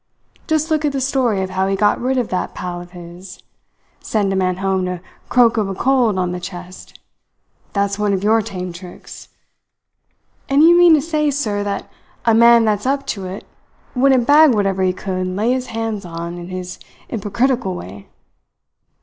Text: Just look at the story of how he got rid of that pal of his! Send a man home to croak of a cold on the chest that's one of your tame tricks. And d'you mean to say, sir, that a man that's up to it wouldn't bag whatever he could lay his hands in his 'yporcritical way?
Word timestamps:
Just 0.47 0.71
look 0.71 0.83
at 0.83 0.93
the 0.93 0.99
story 0.99 1.43
of 1.43 1.51
how 1.51 1.67
he 1.67 1.75
got 1.75 2.01
rid 2.01 2.17
of 2.17 2.29
that 2.29 2.55
pal 2.55 2.81
of 2.81 2.89
his! 2.89 3.43
Send 3.99 4.33
a 4.33 4.35
man 4.35 4.55
home 4.57 4.83
to 4.85 4.99
croak 5.29 5.57
of 5.57 5.69
a 5.69 5.75
cold 5.75 6.17
on 6.17 6.31
the 6.31 6.39
chest 6.39 6.99
that's 7.73 7.99
one 7.99 8.11
of 8.11 8.23
your 8.23 8.41
tame 8.41 8.73
tricks. 8.73 9.29
And 10.49 10.63
d'you 10.63 10.75
mean 10.75 10.95
to 10.95 11.01
say, 11.03 11.29
sir, 11.29 11.63
that 11.65 11.87
a 12.25 12.33
man 12.33 12.65
that's 12.65 12.87
up 12.87 13.05
to 13.13 13.27
it 13.27 13.45
wouldn't 13.93 14.25
bag 14.25 14.55
whatever 14.55 14.81
he 14.81 14.91
could 14.91 15.27
lay 15.27 15.51
his 15.51 15.67
hands 15.67 16.03
in 16.03 16.47
his 16.47 16.79
'yporcritical 17.11 17.75
way? 17.75 18.07